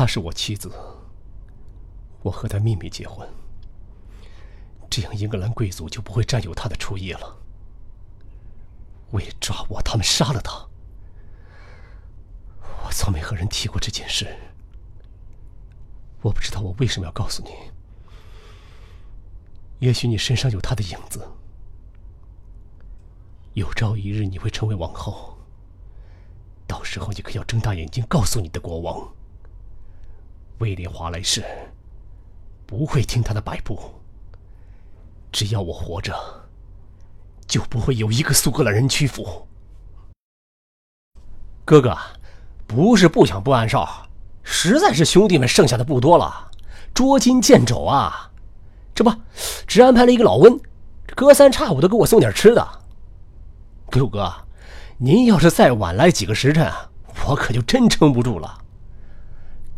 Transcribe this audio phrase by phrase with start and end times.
[0.00, 0.72] 她是我妻子，
[2.22, 3.28] 我和她秘密结婚，
[4.88, 7.36] 这样英格兰贵族就不会占有她的初夜了。
[9.10, 10.52] 为了抓我，他们杀了她。
[12.82, 14.34] 我从没和人提过这件事，
[16.22, 17.50] 我不知道我为什么要告诉你。
[19.80, 21.28] 也许你身上有她的影子，
[23.52, 25.36] 有朝一日你会成为王后。
[26.66, 29.06] 到时候你可要睁大眼睛告诉你的国王，
[30.60, 31.42] 威廉华莱士
[32.66, 33.78] 不会听他的摆布。
[35.32, 36.14] 只要我活着，
[37.46, 39.46] 就不会有一个苏格兰人屈服。
[41.64, 41.96] 哥哥，
[42.66, 44.06] 不是不想不暗哨，
[44.42, 46.50] 实在是兄弟们剩下的不多了，
[46.92, 48.30] 捉襟见肘啊！
[48.94, 49.10] 这不，
[49.66, 50.60] 只安排了一个老温，
[51.14, 52.68] 隔三差五的给我送点吃的。
[53.92, 54.30] 六哥。
[55.02, 56.70] 您要是再晚来几个时辰，
[57.26, 58.59] 我可就真撑不住了。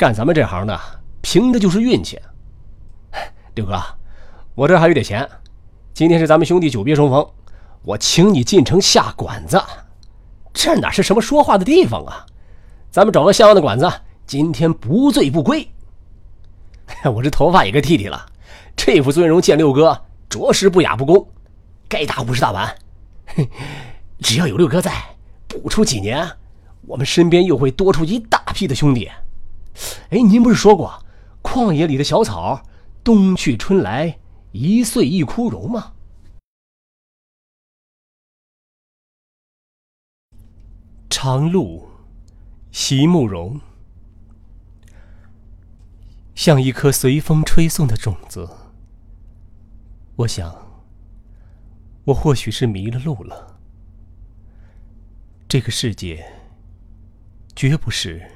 [0.03, 0.81] 干咱们这行的，
[1.21, 2.21] 凭的就是运气。
[3.55, 3.81] 六哥，
[4.57, 5.29] 我这还有点钱，
[5.95, 7.25] 今天是咱们兄弟久别重逢，
[7.83, 9.63] 我请你进城下馆子。
[10.53, 12.27] 这哪是什么说话的地方啊？
[12.91, 13.89] 咱们找个像样的馆子，
[14.27, 15.71] 今天不醉不归。
[17.15, 18.27] 我这头发也该剃剃了，
[18.75, 19.97] 这副尊容见六哥，
[20.29, 21.25] 着实不雅不恭。
[21.89, 22.77] 该打五十大板。
[24.19, 24.93] 只要有六哥在。
[25.47, 26.29] 不出几年，
[26.89, 29.09] 我们身边又会多出一大批的兄弟。
[30.13, 31.03] 哎，您不是说过，
[31.43, 32.63] 旷野里的小草，
[33.03, 34.19] 冬去春来，
[34.51, 35.95] 一岁一枯荣吗？
[41.09, 41.89] 长路，
[42.71, 43.59] 席慕容，
[46.35, 48.47] 像一颗随风吹送的种子。
[50.17, 50.55] 我想，
[52.05, 53.59] 我或许是迷了路了。
[55.49, 56.23] 这个世界，
[57.57, 58.31] 绝不是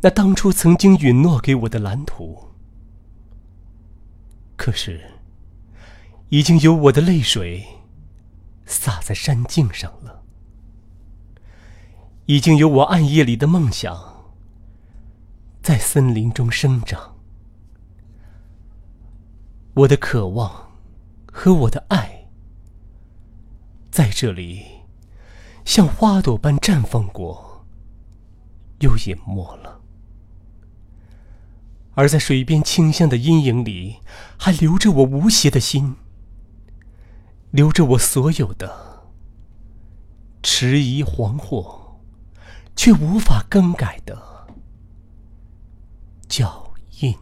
[0.00, 2.48] 那当初曾经允诺给我的蓝图。
[4.56, 5.12] 可是，
[6.28, 7.64] 已经有我的泪水
[8.66, 10.22] 洒在山径上了，
[12.26, 14.32] 已经有我暗夜里的梦想
[15.62, 17.16] 在森林中生长。
[19.74, 20.72] 我的渴望
[21.32, 22.26] 和我的爱，
[23.90, 24.64] 在这里。
[25.64, 27.66] 像花朵般绽放过，
[28.80, 29.77] 又隐没了；
[31.98, 33.96] 而在水边清香的阴影里，
[34.36, 35.96] 还留着我无邪的心，
[37.50, 39.08] 留着我所有的
[40.40, 41.96] 迟疑惶惑，
[42.76, 44.46] 却无法更改的
[46.28, 47.16] 脚印。